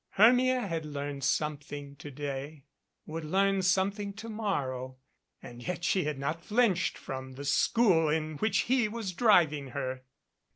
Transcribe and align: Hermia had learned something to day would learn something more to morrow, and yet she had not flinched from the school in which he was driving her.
Hermia 0.13 0.61
had 0.65 0.83
learned 0.83 1.23
something 1.23 1.95
to 1.97 2.09
day 2.09 2.63
would 3.05 3.23
learn 3.23 3.61
something 3.61 4.07
more 4.07 4.15
to 4.15 4.29
morrow, 4.29 4.97
and 5.43 5.61
yet 5.67 5.83
she 5.83 6.05
had 6.05 6.17
not 6.17 6.43
flinched 6.43 6.97
from 6.97 7.33
the 7.33 7.45
school 7.45 8.09
in 8.09 8.37
which 8.39 8.61
he 8.61 8.87
was 8.87 9.13
driving 9.13 9.67
her. 9.77 10.01